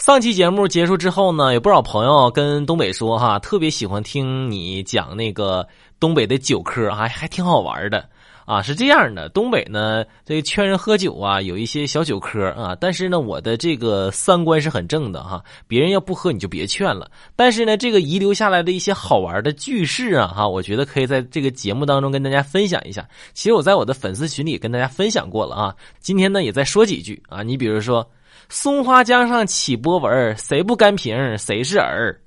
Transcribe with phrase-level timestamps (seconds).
[0.00, 5.68] 上期节目结束之后呢，有不少朋友跟东北说哈，特别喜欢听你讲那个
[6.00, 8.08] 东北的酒科，还还挺好玩的
[8.46, 8.62] 啊。
[8.62, 12.74] 是这样的，东北呢，这个劝人喝酒啊，有一些小酒科啊。
[12.80, 17.10] 但是呢，我的这个三观是很正的哈，别人要不喝你就别劝了。
[17.36, 23.06] 但是呢，这个遗留下来的一些好玩的句式啊，哈，我觉得可以在这个节目当中跟大家分享一下。
[23.34, 27.42] 其实我在我的粉丝群里跟大家分享过了啊，今天呢也再说几句啊。
[27.42, 28.10] 你比如说。
[28.48, 32.20] 松花江上起波纹，谁不干瓶谁是儿。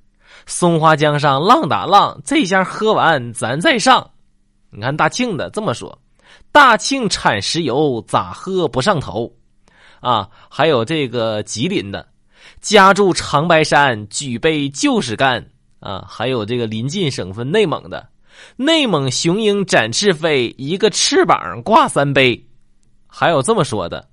[0.46, 4.10] 松花江上浪打浪，这下喝完咱再上。
[4.70, 5.98] 你看大庆的这么说，
[6.52, 9.32] 大庆产石油，咋喝不上头？
[10.00, 12.06] 啊，还有这个吉林的，
[12.60, 15.46] 家住长白山，举杯就是干。
[15.80, 18.08] 啊，还有这个临近省份内蒙的，
[18.56, 22.42] 内蒙雄鹰展翅飞，一个翅膀挂三杯。
[23.08, 24.08] 还有这么说的。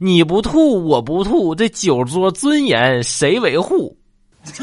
[0.00, 3.96] 你不吐，我不吐，这酒桌尊严谁维护？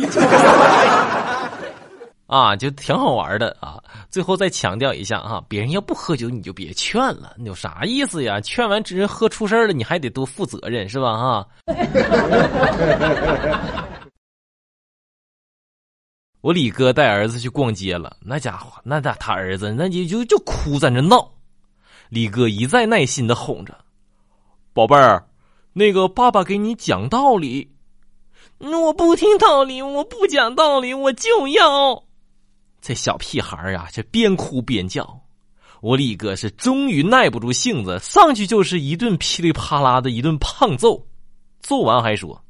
[2.28, 3.78] 啊，就挺好玩的啊！
[4.10, 8.42] 最后再强调一下哈，别人要不喝酒，你就别劝了，你有啥意思呀？
[8.42, 11.16] 劝完直接喝出事了，你还得多负责任是吧？
[11.18, 11.48] 哈！
[16.42, 21.32] 我李哥带儿子去逛街了，那家伙，那他他儿子那就就就哭在那闹，
[22.10, 23.78] 李哥一再耐心的哄着。
[24.74, 25.24] 宝贝儿，
[25.78, 27.70] 那个爸爸给你讲道理。
[28.58, 32.02] 那我不听道理，我不讲道理，我就要。
[32.82, 35.20] 这小屁孩儿啊，这边哭边叫。
[35.82, 41.06] 我李哥是终于耐不住性子，上去就是一顿噼里啪啦的一顿胖揍。
[41.60, 42.42] 揍完还说：“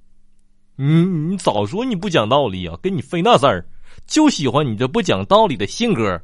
[0.78, 3.66] 你，你早说你不讲道理啊，跟你费那事儿，
[4.06, 6.22] 就喜欢你这不讲道理的性格。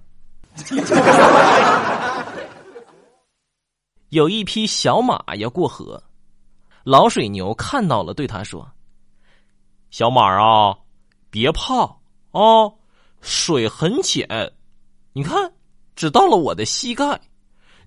[4.09, 6.03] ”有一匹小马要过河，
[6.83, 8.69] 老水牛看到了，对他说
[9.91, 10.75] ：“小马啊，
[11.29, 11.83] 别怕
[12.31, 12.71] 啊，
[13.21, 14.27] 水很浅，
[15.13, 15.53] 你看
[15.95, 17.19] 只到了我的膝盖，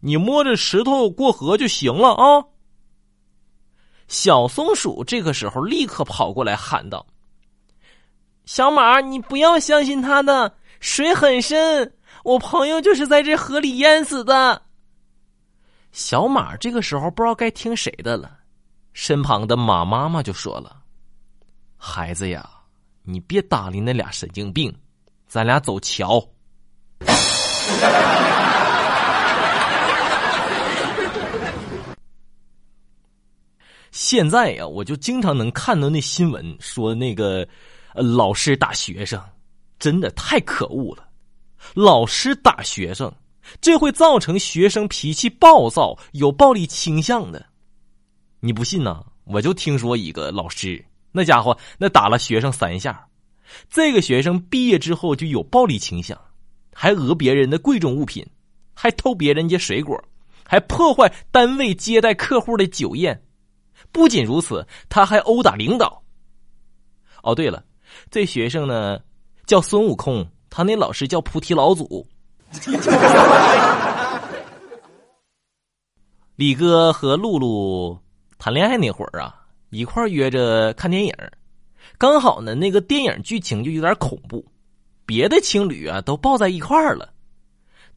[0.00, 2.44] 你摸着石头过河就行了啊。”
[4.06, 7.04] 小松鼠这个时候立刻跑过来喊道
[8.44, 14.62] ：“小马，你不要相信他的，水很深，我朋友就是在这河里淹死的。”
[15.90, 18.38] 小马这个时候不知道该听谁的了，
[18.94, 20.76] 身旁的马妈妈就说了
[21.76, 22.48] ：“孩子呀，
[23.02, 24.72] 你别搭理那俩神经病，
[25.26, 26.24] 咱俩走桥。
[33.90, 37.46] ”现在呀，我就经常能看到那新闻说那个
[37.94, 39.20] 老师打学生，
[39.76, 41.08] 真的太可恶了，
[41.74, 43.12] 老师打学生。
[43.60, 47.44] 这会造成学生脾气暴躁、有暴力倾向的。
[48.44, 49.02] 你不信呢？
[49.24, 53.08] 我就听说一个老师，那家伙那打了学生三下，
[53.70, 56.20] 这个学生毕业之后就有暴力倾向，
[56.74, 58.22] 还讹别人的贵重物品，
[58.74, 59.98] 还偷别人家水果，
[60.44, 63.18] 还破坏单位接待客户的酒宴。
[63.90, 66.02] 不仅如此，他还殴打领导。
[67.22, 67.64] 哦，对了，
[68.10, 69.00] 这学生呢
[69.46, 72.06] 叫孙悟空，他那老师叫菩提老祖。
[76.36, 77.96] 李哥和露露
[78.44, 81.14] 谈恋爱那会儿啊，一块约着看电影，
[81.96, 84.44] 刚好呢，那个电影剧情就有点恐怖，
[85.06, 87.08] 别的情侣啊都抱在一块了。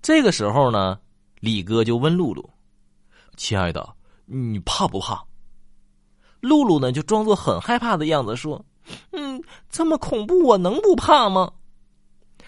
[0.01, 0.97] 这个时候呢，
[1.41, 2.49] 李哥就问露露
[3.35, 3.93] ：“亲爱的，
[4.25, 5.21] 你怕不怕？”
[6.39, 8.65] 露露呢就装作很害怕的样子说
[9.11, 11.51] ：“嗯，这么恐怖，我能不怕吗？”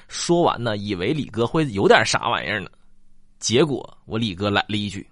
[0.07, 2.69] 说完呢，以为李哥会有点啥玩意儿呢，
[3.39, 5.05] 结果我李哥来了一句：“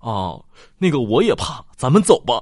[0.00, 0.42] 哦，
[0.78, 2.40] 那个我也怕，咱们走吧。”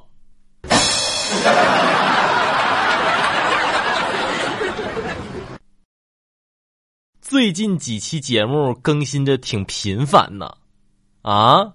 [7.21, 10.49] 最近几期节目更新的挺频繁呢，
[11.22, 11.72] 啊，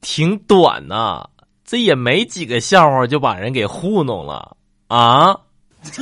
[0.00, 1.28] 挺短呐，
[1.64, 4.56] 这也没几个笑话就把人给糊弄了
[4.88, 5.38] 啊。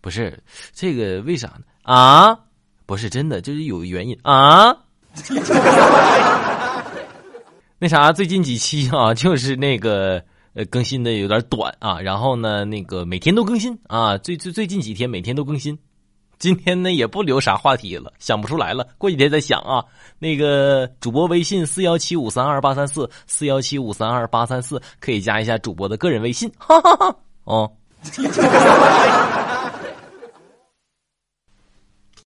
[0.00, 1.60] 不是这个为啥呢？
[1.82, 2.38] 啊，
[2.86, 4.74] 不是真的，就是有原因啊。
[7.80, 10.20] 那啥，最近几期啊， 就是那个
[10.54, 15.78] 呃更新的有点短啊，然后呢，那个每天都更新啊，最最最近几天每天都更新。
[16.38, 19.84] 今天呢也不留啥话题了，想不出来了，过几天再想啊。
[20.20, 27.16] 那个主播微信四幺七五三二八三四四幺七五三二八三四可以加一下主播的个人微信，哈哈哈。
[27.44, 27.70] 哦。